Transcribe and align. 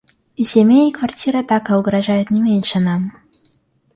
И 0.35 0.45
семей 0.45 0.89
и 0.89 0.91
квартир 0.91 1.37
атака 1.37 1.77
угрожает 1.77 2.31
не 2.31 2.41
меньше 2.41 2.79
нам. 2.79 3.11